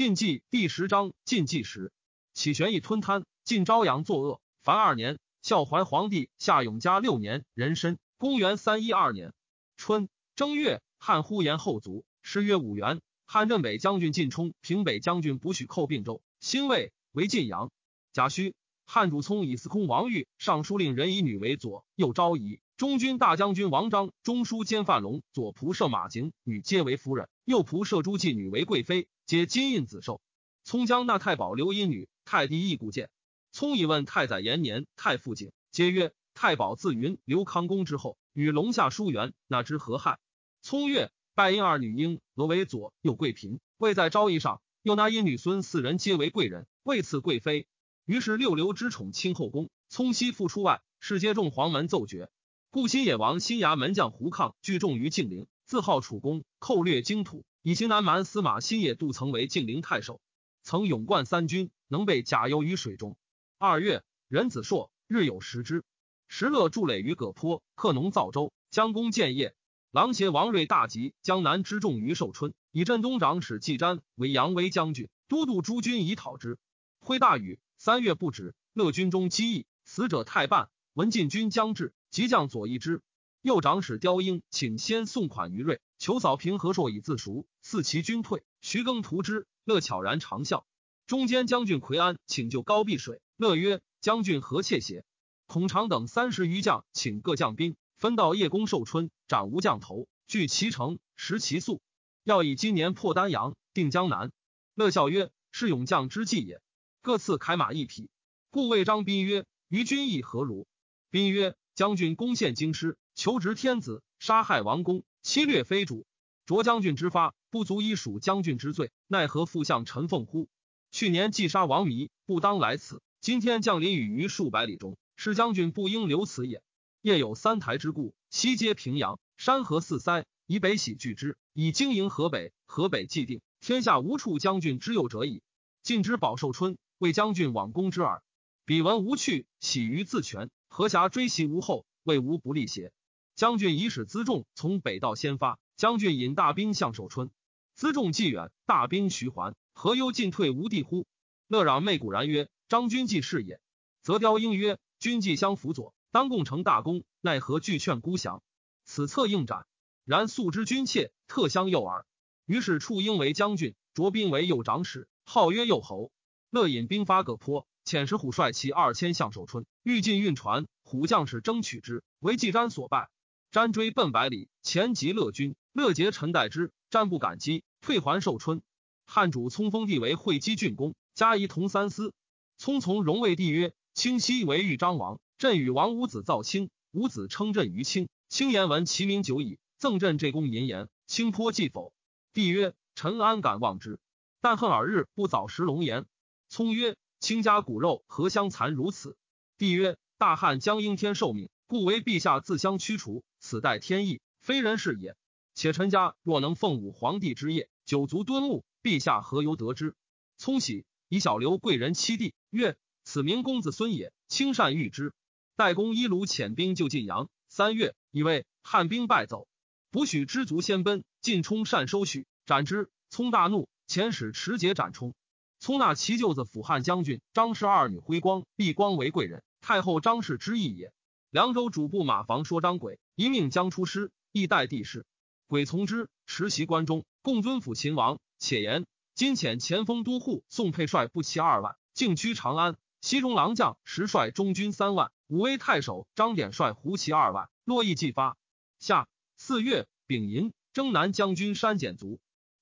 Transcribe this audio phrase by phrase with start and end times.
[0.00, 1.92] 晋纪第十章晋纪时，
[2.32, 4.40] 启玄义吞贪，晋昭阳作恶。
[4.62, 9.34] 凡二年，孝怀皇帝夏永嘉六年壬申，公元三一二年
[9.76, 12.06] 春正月，汉呼延后卒。
[12.22, 13.02] 诗曰五元。
[13.26, 17.70] 汉镇北将军晋冲、平北将军不许寇并州，兴魏为晋阳。
[18.14, 18.54] 贾诩
[18.86, 22.58] 汉主聪以司空王玉、尚书令人以女为左右昭仪。
[22.80, 30.22] 中军大将军王章、中书监范龙、左仆射马景女皆为夫人，右仆射朱妓女为贵妃，皆金印子受。
[30.64, 33.10] 聪将纳太保刘因女，太帝亦故见。
[33.52, 40.18] 聪以问太宰延年、太傅景，皆曰：太保自云刘康公之后，与龙下疏远，那之何害？
[40.62, 47.66] 聪曰：拜因二女婴俄为左右贵嫔，位在昭仪上，又拿因女孙四人皆为贵人，位赐贵妃。
[48.06, 49.68] 于是六流之宠亲后宫。
[49.90, 52.30] 聪悉复出外，世皆众黄门奏绝。
[52.72, 60.20] 故新野王新衙门将胡抗聚众于敬陵，自号楚公，寇掠荆土，以行南蛮司马新野度曾为敬陵太守，
[60.62, 63.16] 曾勇冠三军，能被甲游于水中。
[63.58, 65.82] 二月，壬子朔，日有食之。
[66.28, 69.56] 石勒筑垒于葛坡，克农造舟，将攻建业。
[69.90, 76.56] 狼邪王睿大吉江南之众于寿春，以镇东长史季瞻为扬威将军，都督诸军以讨之。
[77.00, 78.54] 挥大雨，三月不止。
[78.74, 80.70] 乐军中击役，死者太半。
[80.92, 81.92] 闻晋军将至。
[82.10, 83.02] 即将左翼之
[83.40, 87.46] 右长史刁英，请先送款于瑞，求扫平和硕以自赎。
[87.62, 90.66] 四其军退，徐更图之，乐悄然长笑。
[91.06, 95.04] 中间将军奎安请救高碧水，乐曰：“将军何切邪？”
[95.46, 101.80] 孔长等三十余将，请各将兵分到叶公寿春，斩吴将头，据其城，食其粟。
[102.24, 104.32] 要以今年破丹阳，定江南。
[104.74, 106.60] 乐笑曰：“是勇将之计也。”
[107.02, 108.10] 各赐铠马一匹。
[108.50, 110.66] 故谓张宾曰：“于军意何如？”
[111.10, 111.56] 宾曰。
[111.80, 116.04] 将军攻陷京师，求执天子，杀害王公，侵略非主。
[116.44, 120.50] 卓将军之发，不足以数将军之罪，奈何复向陈凤乎？
[120.90, 123.00] 去年既杀王弥，不当来此。
[123.22, 126.62] 今天降临雨于数百里中，是将军不应留此也。
[127.00, 132.52] 夜有三台之故，西接平阳，山河四塞，以北喜拒之，以经营河北。
[132.66, 135.42] 河北既定，天下无处将军之右者矣。
[135.82, 138.22] 晋之保寿春，为将军往攻之耳。
[138.64, 140.50] 彼闻无去，喜于自全。
[140.68, 142.92] 何暇追袭无后，为无不利邪？
[143.34, 147.30] 将军以使辎重从北道先发，将军引大兵向寿春，
[147.76, 151.06] 辎重既远，大兵徐还，何忧进退无地乎？
[151.48, 153.60] 乐攘妹鼓然曰：“张军既是也。”
[154.02, 158.42] 则雕应曰：“军既相辅佐，当共成大功，奈何拒劝孤降？
[158.84, 159.66] 此策应斩。
[160.04, 162.06] 然素知君妾，特相诱耳。”
[162.46, 166.12] 于是处应为将军，卓兵为右长史，号曰右侯。
[166.50, 167.66] 乐引兵发葛坡。
[167.90, 173.10] 遣石虎率其二千向守春，欲进运船，虎将士争取之，为季瞻所败。
[173.50, 178.62] 瞻追奔百里，前及乐军，乐结陈待之，瞻不敢击，退还寿春。
[179.06, 182.14] 汉主聪封帝为会稽郡公，加仪同三司。
[182.58, 188.08] 聪从荣魏帝曰：“清溪为豫章王，朕与王五子造卿，五子称朕于卿。
[188.28, 191.92] 卿言闻其名久矣，赠朕这功银言，卿颇记否？”
[192.32, 193.98] 帝曰：“臣安敢忘之？
[194.40, 196.06] 但恨尔日不早食龙颜。”
[196.48, 196.94] 聪曰。
[197.20, 199.14] 卿家骨肉何相残如此？
[199.58, 205.14] 帝曰：大汉将应天受命，故为陛下自相驱除，此待天意，非人事也。
[205.54, 209.94] 且臣家若能奉武皇帝之业，九族敦睦，陛下何由得之？
[210.38, 215.12] 聪喜，以小刘贵人妻弟，曰：此名公子孙也，亲善遇之。
[215.56, 219.46] 代公一卢遣兵救晋阳，三月，以为汉兵败走，
[219.90, 221.04] 不许知足先奔。
[221.20, 222.88] 晋冲善收许，斩之。
[223.10, 225.12] 聪大怒，遣使持节斩冲。
[225.60, 230.90] 聪纳其舅子辅汉将军张氏二女辉光、碧光为贵人，太后张氏之意也。
[231.28, 235.04] 凉州主簿马房说张轨一命将出师，亦代帝事。
[235.46, 238.18] 轨从之，持袭关中，共尊辅秦王。
[238.38, 242.78] 且言今遣前锋都护宋沛率步骑二万，进趋长安。
[243.02, 248.38] 西中郎将石率中军三万，武威太守张典率胡骑二万，洛邑既发。
[248.78, 252.18] 下四月丙寅，征南将军山简卒。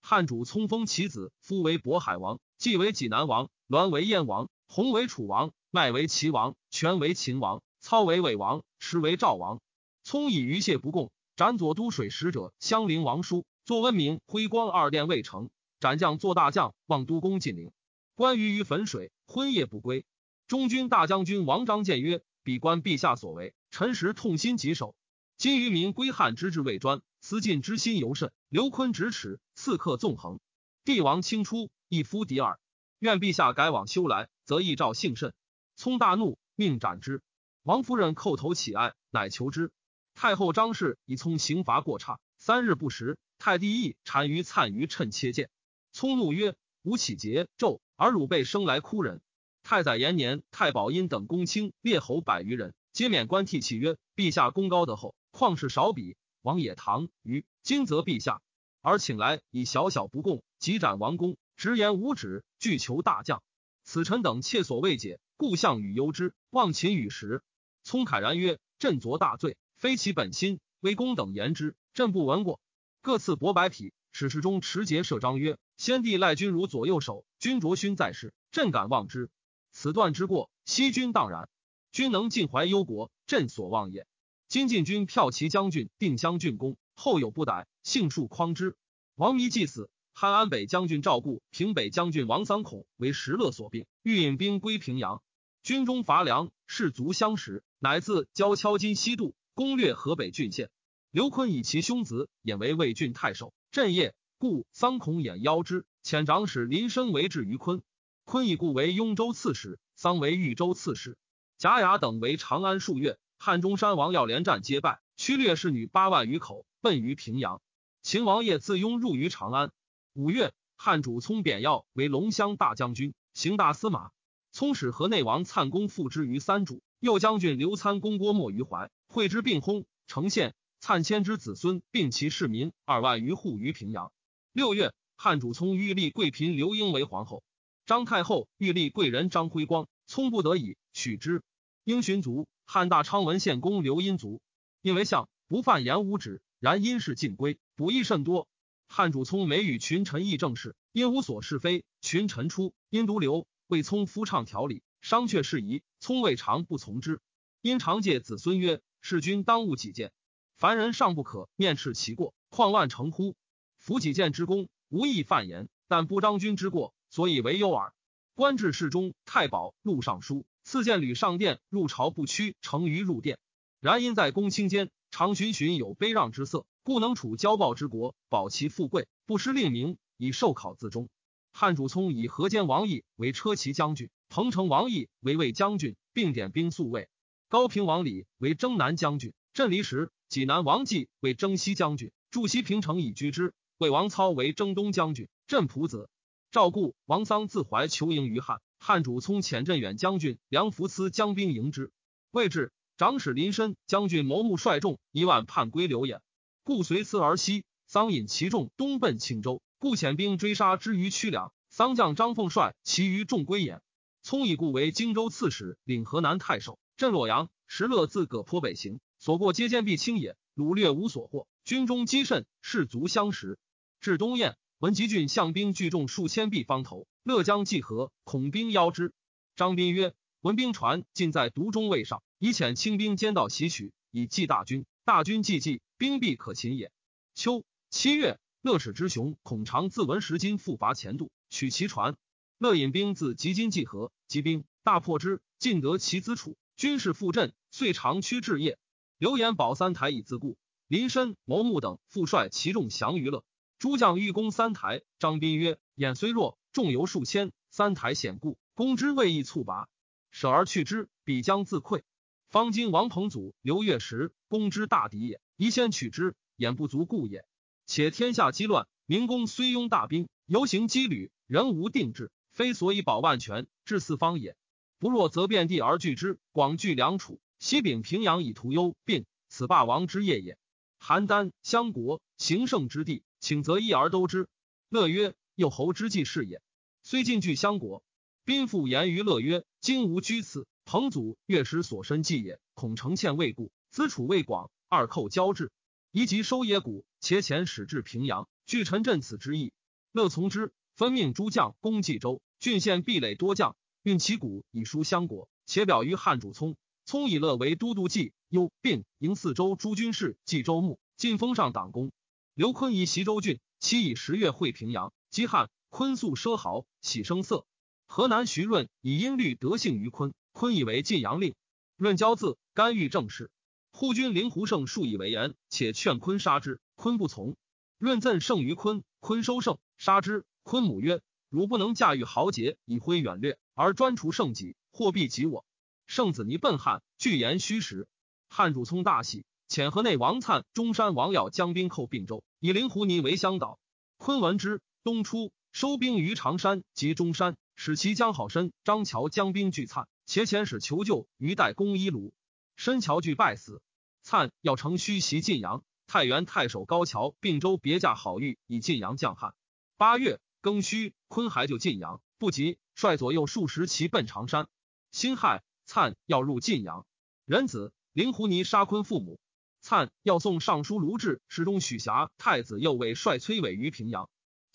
[0.09, 2.41] 汉主聪封其子夫为渤海王。
[2.57, 9.61] 继为济南王，栾为燕王，弘为楚王，麦为齐王，权为秦王，操为魏王，师为赵王。
[10.05, 17.71] 聪以余谢不共，斩左都水使者襄陵王叔，作温明、辉光二殿未成，斩将做大将，望都公晋陵。
[18.15, 20.07] 关于于汾水，昏夜不归。
[20.47, 24.95] 中军大将军王章谏曰：“比观陛下所为，臣实痛心疾首。
[25.37, 28.33] 今于民归汉之志未专，思晋之心尤甚。
[28.49, 30.41] 刘坤咫尺，刺客纵横，
[30.83, 32.59] 帝王清出。”一夫敌耳，
[33.01, 35.35] 愿陛下改往修来，则一诏幸甚。
[35.77, 37.21] 聪大怒，命斩之。
[37.65, 39.71] 王夫人叩头乞哀，乃求之。
[40.15, 43.19] 太后张氏以聪刑罚过差，三日不食。
[43.39, 45.51] 太帝亦单于灿于趁切见。
[45.93, 49.21] 聪怒曰：“吴起桀纣，而汝辈生来哭人。
[49.63, 56.17] 太宰延年，太保殷等公卿列侯百余人，皆免官替，契曰：陛下功高德厚，况是少比？
[56.43, 58.41] 王也唐于今则陛下，
[58.81, 63.43] 而请来以小小不共，即斩王公，直言无止，拒求大将。
[63.85, 67.43] 此臣等切所未解，故项羽忧之，望秦与时。
[67.83, 70.61] 聪慨然曰：朕昨大罪，非其本心。
[70.81, 72.61] 微公等言之，朕不闻过。
[73.01, 73.93] 各赐帛百匹。
[74.13, 79.31] 史事中持节射章曰：先帝赖君如左右手，君卓勋在世，朕敢忘之。
[79.71, 81.49] 此段之过，昔君当然。
[81.93, 84.07] 君能尽怀忧国，朕所望也。
[84.49, 88.79] 今晋军骠骑将军定襄郡公，后有不逮，幸数匡之。
[89.15, 95.23] 王弥既死，汉安北将军赵固、平北将军王桑孔为石勒所病，欲引兵归平阳。
[95.63, 100.71] 军中乏粮，士卒相识，乃自交敲金西渡，攻略河北郡县。
[101.11, 107.83] 刘坤以其兄子引为魏郡太守，镇业，故桑孔掩邀之，遣长史林深为至于坤。
[108.25, 111.19] 坤以故为雍州刺史，桑为豫州刺史，
[111.59, 113.19] 贾雅等为长安数月。
[113.41, 117.63] 汉中山王要连战皆败，驱掠士女八万余口，奔于平阳。
[118.03, 119.71] 秦王爷自拥入于长安。
[120.13, 124.11] 五月，汉主聪贬要为龙骧大将军、行大司马。
[124.51, 130.55] 聪使河内王灿公复之于三主，右将军刘参公郭沫于怀，会之并轰成县。
[130.83, 134.13] 粲迁之子孙，并其市民二万余户于平阳。
[134.53, 137.45] 六月，汉主聪欲立贵嫔刘英为皇后。
[137.87, 141.43] 张太后欲立贵人张辉光，聪不得已，许之。
[141.85, 142.49] 英寻族。
[142.71, 144.43] 汉大昌文献公刘殷族，
[144.83, 148.47] 因为相不犯言无止，然因事尽归，补益甚多。
[148.89, 153.47] 汉主聪每与群臣议政事，因无所是非，群臣出，因独留。
[153.69, 157.23] 魏聪夫唱条理，商榷事宜，聪未尝不从之。
[157.63, 160.13] 因常戒子孙曰：“事君当务己见，
[160.55, 163.35] 凡人尚不可面斥其过，况乱成乎？
[163.79, 167.95] 夫己见之功，无益犯言，但不张君之过，所以为忧耳。”
[168.37, 170.45] 官至侍中、太保、录尚书。
[170.71, 173.39] 赐见吕上殿，入朝不屈，成于入殿。
[173.81, 181.09] 然因在公卿间，常循循有卑让之色，故能处骄暴之国，保其富贵，不失令名，以受考自忠。
[181.55, 187.09] 汉主聪以河间王毅为车骑将军，彭城王毅为卫将军，并点兵宿卫。
[187.49, 193.55] 高平王李为征南将军，镇离时；济南王继为征西将军，驻西平城以居之。
[193.79, 196.11] 魏王操为征东将军，镇蒲子。
[196.51, 198.61] 赵固、王桑自怀求迎于汉。
[198.79, 201.91] 汉主聪遣镇远将军梁福思将兵迎之，
[202.31, 206.23] 未至，长史林深将军谋目率众一万叛归刘演，
[206.63, 207.65] 故随思而西。
[207.87, 211.53] 桑引其众东奔青州，故遣兵追杀之于曲梁。
[211.71, 213.83] 桑将张凤率其余众归演。
[214.23, 217.51] 聪以故为荆州刺史，领河南太守，镇洛阳。
[217.67, 221.47] 石勒自葛坡北行，所过皆坚壁清野，掳掠无所获。
[221.65, 223.59] 军中积甚，士卒相识。
[224.01, 224.57] 至东燕。
[224.79, 229.13] 闻吉郡相兵聚众数千臂方头，乐将济河，恐兵邀之。
[229.55, 234.87] 张斌曰：“文兵船尽在独中位上，以遣轻兵兼道袭取，以济大军。
[235.05, 236.91] 大军既济，兵必可擒也。”
[237.37, 242.17] 秋七月，乐使之雄孔常自文十金复伐前渡，取其船。
[242.57, 246.57] 乐引兵自集金济河，集兵大破之，尽得其资储。
[246.79, 248.79] 军士复振，遂长驱至夜。
[249.19, 250.57] 刘延保三台以自固。
[250.87, 253.45] 林深、谋木等复率其众降于乐。
[253.79, 259.89] 诸将欲攻三台，张斌曰：“眼虽弱，众游数千，三台险固，攻之未易猝拔，
[260.31, 262.03] 舍而去之，必将自溃。
[262.47, 267.45] 方今王彭祖、刘越时攻之大敌也，宜先取之，眼不足故也。
[267.85, 274.55] 且天下积乱，明公虽拥大兵，游行羁旅，人无定制，非所以保万全，治四方也。
[275.01, 280.57] 不若则遍地而拒之，广聚梁楚，西秉平阳以图幽并，此霸王之业也。
[281.01, 284.49] 邯郸、相国，行胜之地。”请则一而都之。
[284.89, 286.63] 乐曰：“右侯之计是也。
[287.11, 288.03] 虽进据相国，
[288.45, 292.61] 宾父言于乐曰：‘今无居此，彭祖、越时所身计也。
[292.75, 295.73] 恐承欠未固，资储未广，二寇交至，
[296.13, 299.73] 宜及收野谷，且遣使至平阳，据臣镇此之意。’
[300.13, 306.77] 乐从之，分命诸将攻冀州，郡县壁垒多将，运其谷以书相国，且表于汉主聪。
[307.07, 312.13] 聪以乐为都督冀幽，并营四州诸军事，冀州牧，进封上党公。”
[312.53, 315.15] 刘坤以袭州郡，期以十月会平阳。
[315.31, 317.67] 击汉，坤素奢豪，喜声色。
[318.07, 321.55] 河南徐润以音律得幸于坤，坤以为晋阳令。
[321.97, 323.51] 润交字，干预政事。
[323.91, 327.57] 护军灵狐胜数以为言，且劝坤杀之，坤不从。
[327.99, 330.45] 润赠胜于坤，坤收胜，杀之。
[330.63, 335.65] 坤母曰：“汝不能驾驭豪杰，以挥远略，而专除胜己，或必及我。”
[336.07, 338.07] 胜子尼奔汉，据言虚实。
[338.49, 339.45] 汉主聪大喜。
[339.69, 343.79] 遣河内王粲、中山王耀将兵寇并州，以灵狐泥为乡岛。
[344.17, 352.33] 昆闻之，东出，收兵于常山及中山，使其将好身、张乔将兵拒粲，且遣使求救于代公一卢。
[352.75, 353.81] 申乔惧败死。
[354.27, 359.55] 粲要乘虚袭晋阳，太原太守高桥并州别驾好谕以晋阳降汉。
[359.97, 364.67] 八月庚戌，昆还就晋阳，不及，率左右数十骑奔长山。
[365.13, 367.07] 辛亥，粲要入晋阳，
[367.45, 369.39] 仁子灵狐尼杀昆父母。
[369.81, 374.29] 粲要送尚书卢志、侍中许瑕、太子右卫率崔伟于平阳。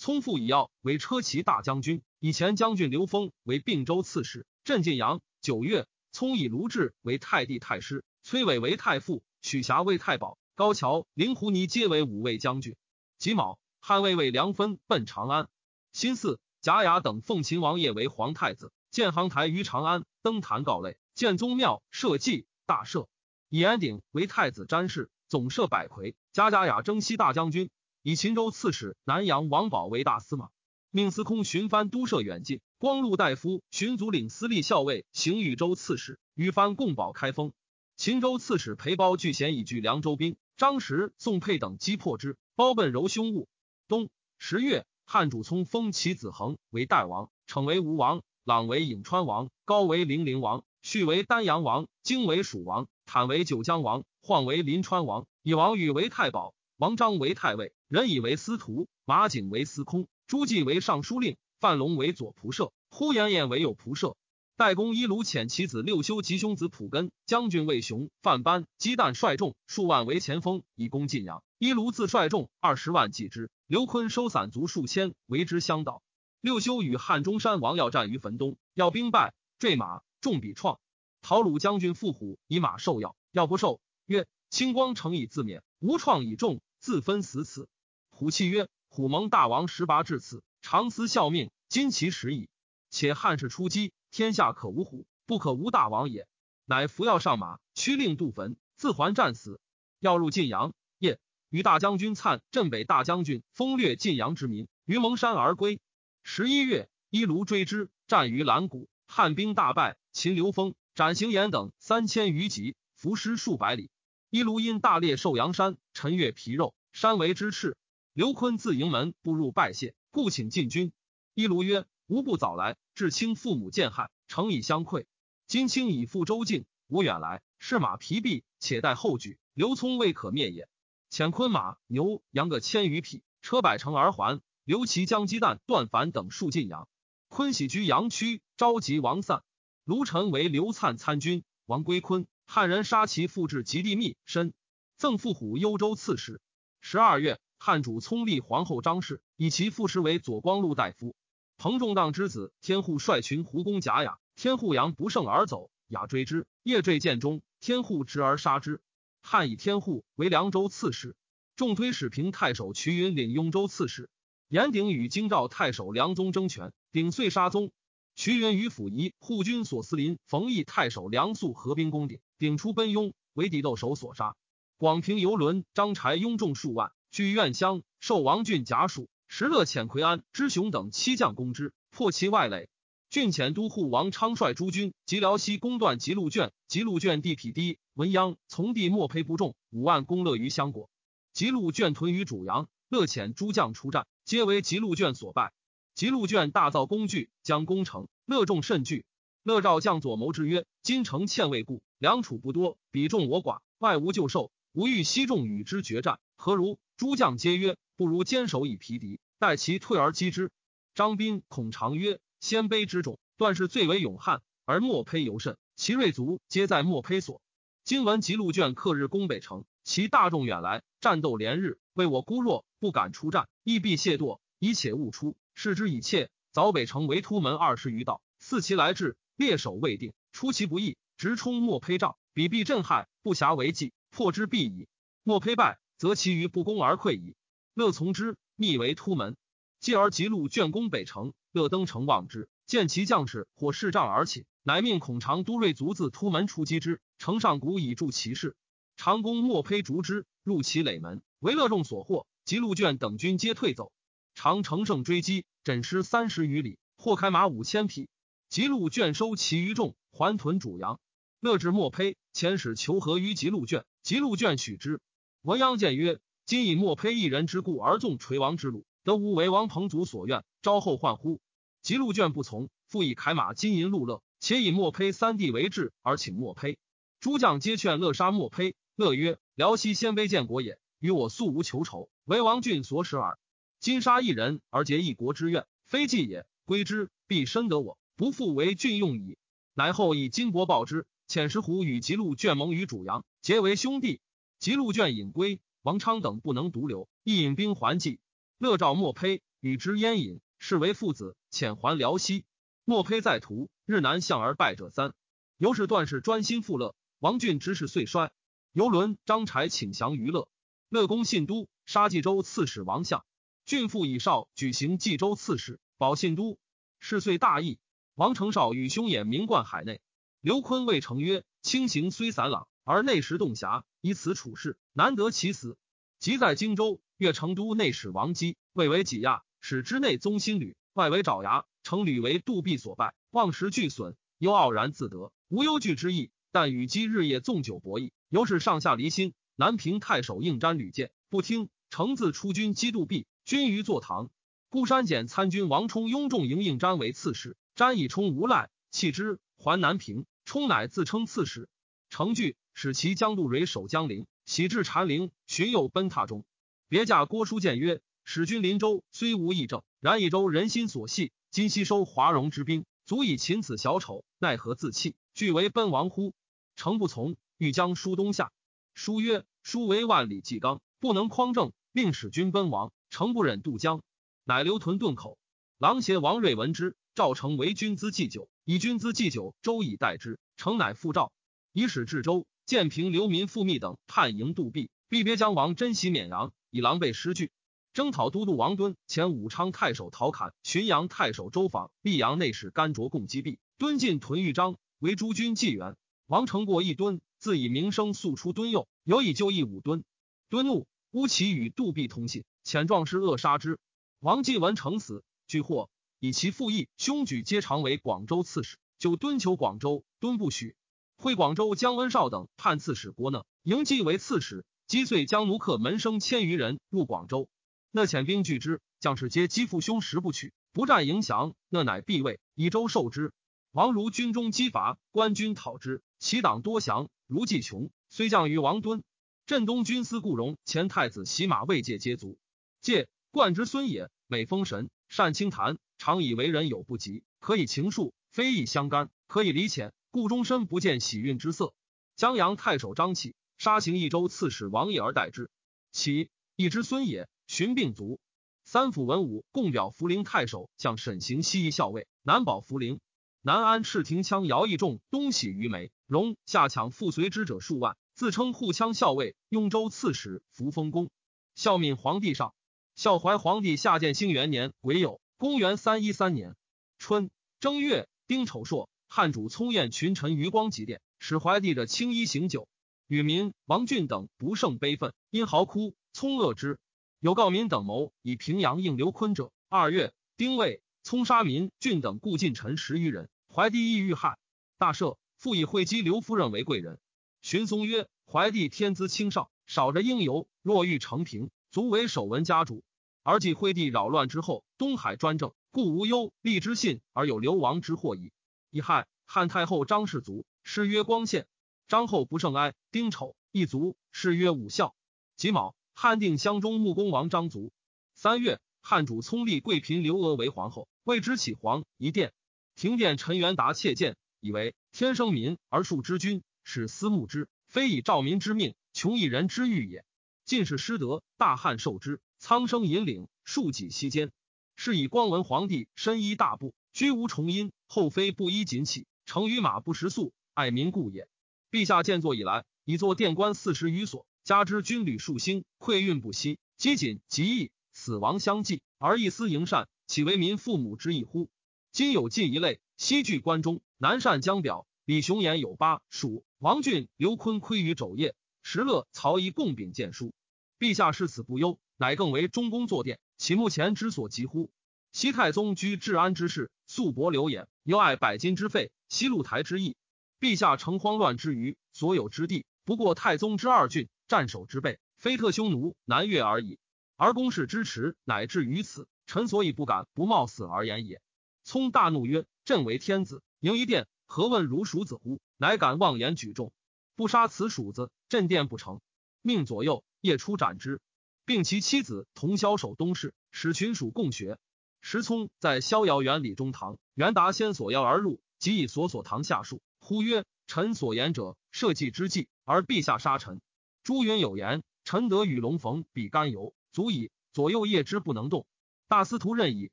[0.04, 5.22] 聪父以要为车骑大将军，以前将军刘封为并州刺史，镇晋阳。
[5.40, 9.24] 九月，聪以卢志为太帝太师，崔伟为太傅。
[9.42, 12.76] 许霞为太保，高桥、灵狐尼皆为五位将军。
[13.18, 15.48] 己卯，汉魏为梁分奔长安。
[15.94, 23.08] 辛巳，贾雅等奉秦王爷为皇太子，建行台于长安，登坛告类，建宗庙，设祭，大赦。
[23.48, 26.14] 以安鼎为太子詹事，总摄百魁。
[26.34, 27.70] 加贾雅征西大将军，
[28.06, 30.50] 以秦州刺史南阳王宝为大司马，
[30.92, 32.60] 命司空巡藩都设远近。
[32.78, 37.54] 光禄大夫巡祖领司隶校尉行禹州刺史，与藩共保开封。
[37.96, 43.48] 秦州刺史裴包据贤以拒凉州兵，张石、宋沛等击破之，包奔柔凶物。
[43.88, 55.26] 冬十月，汉主聪封其子恒为代王，称为吴王，朗为颍川王，高为零陵王，续为丹阳王，京为蜀王，坦为九江王，晃为临川王。
[55.42, 64.18] 以王宇为太保，王章为太尉，任以为司徒，马景为司空，朱季为尚书令，范龙为左仆射，呼延晏为右仆射。
[64.58, 71.42] 代公一卢遣其子六修及兄子普根将军魏雄范班鸡蛋率众数万为前锋以攻晋阳。
[71.58, 73.50] 一卢自率众二十万继之。
[73.66, 76.04] 刘坤收散卒数千为之相导。
[76.42, 80.82] 六修与汉中山王要战于汾东，要兵败，坠马，众比创。
[81.22, 87.70] 陶鲁将军傅虎以马受要，要不受，曰：“清光诚以自勉，无创以众，自分死此。”
[88.12, 92.50] 虎泣曰：“虎蒙大王十八至此，长思效命，今其时矣。
[92.90, 96.28] 且汉室出击。”天下可无虎，不可无大王也。
[96.66, 99.62] 乃服药上马，驱令渡汾，自还战死。
[100.00, 105.80] 要入晋阳，夜与大将军灿、镇北大将军封掠晋阳之民，于蒙山而归。
[106.22, 109.98] 十一月，一卢追之，战于兰谷，汉兵大败。
[110.12, 113.90] 秦刘封、斩行言等三千余级，伏尸数百里。
[114.34, 117.78] 一卢因大烈寿阳山，陈越皮肉，山为之赤。
[118.14, 120.92] 刘坤自营门步入拜谢，故请进军。
[121.36, 121.86] 一卢曰。
[122.08, 125.06] 吾不早来，至卿父母见害，诚以相愧。
[125.46, 129.38] 今卿已赴周境，吾远来，是马疲弊，且待后举。
[129.54, 130.68] 刘聪未可灭也。
[131.12, 134.42] 遣昆马、牛、羊各千余匹，车百乘而还。
[134.64, 136.88] 刘琦将鸡蛋、段凡等数进阳。
[137.28, 139.44] 昆喜居阳曲，召集王散。
[139.84, 142.26] 卢臣为刘粲参军，王归昆。
[142.46, 144.54] 汉人杀其父至极地密深，
[144.98, 146.40] 赠父虎幽州刺史。
[146.82, 151.16] 十二月，汉主聪立皇后张氏，以其父师为左光禄大夫。
[151.58, 158.82] 彭仲荡之子天护率群胡攻贾雅，天护阳不胜而走，雅追之，夜坠涧中，天护执而杀之。
[159.22, 161.16] 汉以天护为凉州刺史，
[161.56, 164.10] 重推使平太守瞿云领雍州刺史。
[164.50, 167.72] 严鼎与京兆太守梁宗争权，鼎遂杀宗。
[168.16, 174.36] 徐元与辅仪护军所司林冯异太守梁肃合兵攻鼎，鼎出奔雍，为敌斗手所杀。
[174.78, 179.10] 广平游轮张柴拥众数万，据苑乡，受王俊甲属。
[179.28, 182.70] 石勒遣奎安、知雄等七将攻之，破其外垒。
[183.10, 190.90] 郡遣都护王昌率诸军及辽西攻断吉路卷，吉路卷地匹低，文鸯从地莫胚不重，五万攻乐于相国。
[191.32, 195.52] 吉路卷屯于主阳，乐遣诸将出战，皆为吉路卷所败。
[195.96, 199.06] 吉路卷大造工具，将攻城，乐众甚惧。
[199.44, 210.50] 乐召将左谋之曰：“今城欠未固，粮储不多，彼众我寡，外无救寿，吾欲悉众与之决战，何如？”诸将皆曰：“不如坚守以疲敌。”待其退而击之。
[210.96, 215.58] 张斌恐长曰：“鲜卑之众，断是最为勇悍，而莫胚尤甚。
[215.76, 217.42] 其锐卒皆在莫胚所。
[217.84, 225.36] 今闻吉禄卷克日攻北城，其大众远来，战斗连日，为我孤弱，不敢出战，亦必懈惰，以且勿出。
[225.54, 226.30] 视之以切。
[226.52, 234.88] 早北城为突门二十余道，伺其来至，列守未定，出其不意，直冲莫胚帐，彼必震撼，不暇为计，破之必矣。
[235.24, 237.36] 莫胚败，则其余不攻而溃矣。
[237.74, 239.36] 乐从之。”密为突门，
[239.80, 247.02] 继而急路卷攻北城，乐登城望之，见其将士或视帐而起，乃命孔长都锐卒自突门出击之。
[247.18, 248.56] 城上谷以助其势，
[248.96, 252.28] 长弓莫胚逐之，入其垒门，为乐众所获。
[252.46, 253.92] 吉路卷等军皆退走，
[254.36, 258.10] 长乘胜追击，枕师三十余里，获开马五千匹。
[258.50, 261.00] 吉禄卷收其余众，还屯主阳。
[261.40, 265.00] 乐至莫胚，遣使求和于吉禄卷，吉禄卷许之。
[265.42, 266.20] 文鸯见曰。
[266.46, 271.40] 今以莫胚一人之故而纵垂王之路，得无为王彭祖所愿，招后患乎？
[271.82, 276.78] 吉禄卷不从，复以铠马金银禄乐，且以莫胚三弟为质，而请莫胚。
[277.22, 278.76] 诸将皆劝乐杀莫胚。
[278.98, 283.40] 乐曰：辽西鲜卑建国也，与我素无仇仇，为王俊所使耳。
[283.84, 286.46] 今杀一人而结一国之怨，非计也。
[286.64, 289.38] 归之，必深得我，不复为郡用矣。
[289.74, 291.06] 乃后以金帛报之。
[291.28, 294.22] 遣石虎与吉禄卷盟于主阳，结为兄弟。
[294.58, 298.22] 吉禄卷引归，王昌等不能独留，亦引兵还济。
[298.58, 302.46] 乐召莫胚与之焉饮，是为父子，遣还辽西。
[302.86, 305.14] 莫胚在途，日南向而败者三。
[305.58, 308.32] 由是段氏专心复乐，王俊之势遂衰。
[308.72, 310.48] 游轮张柴请降于乐，
[310.88, 313.26] 乐公信都，杀冀州刺史王相。
[313.66, 316.58] 郡父以少举行冀州刺史，保信都。
[317.00, 317.80] 事遂大义。
[318.14, 320.02] 王承绍与兄也名冠海内。
[320.42, 325.78] 刘坤谓成曰：“轻行虽散朗，而内实洞狭，以此处事，难得其死。”
[326.20, 331.66] 即在荆州，越成都内史王基，谓为己亚，使之内宗心旅，外为爪牙。
[331.84, 336.32] 成旅为杜弼所败，望时俱损，犹傲然自得，无忧惧之意。
[336.52, 339.34] 但与姬日夜纵酒博弈，由是上下离心。
[339.56, 341.70] 南平太守应瞻屡谏，不听。
[341.90, 344.30] 成自出军击杜弼，军于坐堂。
[344.70, 350.26] 孤山简参军王冲拥众迎应瞻为刺史，瞻以冲无赖，弃之，还南平。
[350.46, 351.70] 冲乃自称刺史，
[352.10, 356.44] 成惧，使其将杜蕊守江陵，喜至禅陵，寻诱奔榻中。
[356.90, 361.32] 别驾郭书谏曰：“使君临州，虽无议政，然益州人心所系。
[361.50, 366.34] 今吸收华容之兵，足以擒此小丑，奈何自弃，俱为奔亡乎？”
[366.76, 368.52] 成不从，欲将书东下。
[368.94, 372.92] 书曰：“书为万里纪纲，不能匡正，令使君奔亡。
[373.14, 374.02] 诚不忍渡江，
[374.44, 375.38] 乃留屯顿口。
[375.78, 380.40] 郎邪王睿闻之，赵成为君资祭酒，以君资祭酒，周以待之。
[380.58, 381.32] 成乃复赵，
[381.74, 387.52] 以使至周，建平流民复密等叛迎杜弼，必别将王珍袭沔阳，以狼狈失据。
[387.94, 393.60] 征讨都督王敦前武昌太守陶侃、浔阳太守周访、溧阳内史甘卓共击毙。
[393.78, 395.96] 敦进屯豫章，为诸军纪元。
[396.26, 400.04] 王成过一敦，自以名声速出敦右，尤以就义武敦。
[400.50, 403.80] 敦怒，乌其与杜弼通信，遣壮士扼杀之。
[404.20, 408.78] 王继文成死，俱获，以其父义兄举皆常为广州刺史。
[409.00, 410.76] 就敦求广州，敦不许。
[411.18, 417.50] 会广州江温绍等叛刺史郭讷，迎继为刺史，击碎将奴客门生千余人入广州。
[417.92, 421.54] 讷遣兵拒之，将士皆击父兄时不取，不战迎降。
[421.70, 423.34] 讷乃必位，以州受之。
[423.72, 427.10] 王如军中击伐，官军讨之，其党多降。
[427.28, 429.04] 如继穷，虽降于王敦。
[429.46, 432.38] 镇东军司顾荣前太子洗马未界皆卒。
[432.84, 438.14] 戒冠之孙也，美封神，善清谈，常以为人有不及，可以情术。
[438.30, 441.74] 非义相干，可以离遣，故终身不见喜运之色。
[442.18, 445.50] 江阳太守张启杀行益州刺史王业而代之。
[445.94, 448.20] 启义之孙也，寻病卒。
[448.66, 453.00] 三府文武共表涪陵太守向沈行西夷校尉，南保福陵。
[453.42, 461.10] 南安赤亭羌姚义仲东徙于梅，荣下抢复随之者数万，自称护羌校尉、雍州刺史、扶风公。
[461.56, 462.54] 孝敏皇帝上，
[462.96, 466.56] 孝怀皇帝下建兴元年癸酉，公元三一三年
[466.98, 467.30] 春
[467.60, 468.08] 正月。
[468.26, 472.70] 丁丑朔，汉主聪宴群臣于光极殿，使怀帝者青衣行酒，
[473.08, 476.80] 与民王俊等不胜悲愤，因嚎哭，聪恶之。
[477.20, 479.52] 有告民等谋以平阳应刘坤者。
[479.68, 484.38] 二月，丁未，聪杀民俊等故近臣十余人，怀帝亦遇害。
[484.78, 486.98] 大赦，复以会稽刘夫人为贵人。
[487.42, 492.84] 荀松曰：怀帝天资清少，少着应由，若欲成平，足为守文家主。
[493.24, 495.56] 而继徽帝扰乱之后，东海专政。
[495.72, 498.32] 故无忧立之信而有流亡之祸矣。
[498.70, 501.48] 乙亥，汉太后张氏族，谥曰光献。
[501.88, 502.76] 张后不胜哀。
[502.92, 504.94] 丁丑，一族，谥曰武孝。
[505.36, 507.72] 己卯，汉定襄中穆公王张族。
[508.14, 512.34] 三月，汉主聪立贵嫔刘娥为皇后，为之起皇一殿。
[512.76, 520.06] 廷殿陈元达窃见，以为天生民而庶之君，使思慕之，非以兆民之命，穷一人之欲也。
[520.46, 524.32] 进士失德，大汉受之，苍生引领，庶几息间。
[524.76, 531.28] 是以光文皇帝身衣大布，居无重音，后妃不衣锦起，乘于马不食粟，爱民故也。
[531.72, 541.50] 陛下建作以来，已作殿官四十余所，加之军旅数兴，馈运不息，积谨极易，死亡相继，而一思营善，岂为民父母之意乎？
[541.92, 550.34] 今有进一类，西据关中，南善江表，李雄言有八蜀，王俊、刘坤窥于肘腋，石勒、曹仪共秉谏书。
[550.80, 553.20] 陛下视此不忧，乃更为中宫坐殿。
[553.38, 554.72] 其目前之所急乎？
[555.12, 559.96] 西太宗居治安之事，素薄流言，尤爱百金之费，西露台之意。
[560.40, 566.80] 陛下乘慌乱之余，所有之地不过太宗之二郡，战守之辈，非特匈奴南越而已。
[567.16, 571.22] 而公事之耻，乃至于此，臣所以不敢不冒死而言也。
[571.64, 575.40] 聪大怒曰：“朕为天子，迎一殿，何问如鼠子乎？
[575.58, 576.74] 乃敢妄言举众，
[577.16, 579.00] 不杀此鼠子，镇殿不成。
[579.44, 581.02] 命左右夜出斩之，
[581.46, 584.58] 并其妻子同枭首东市，使群属共学。
[585.02, 593.62] 石聪在逍遥园里中堂，元达先索要而入，即以所所堂下树，呼曰：‘臣所言者，社稷之计，而陛下杀臣。’
[594.02, 598.66] 朱云有言：‘臣得与龙逢，比干尤。’”足以左右夜之不能动。
[599.08, 599.92] 大司徒任以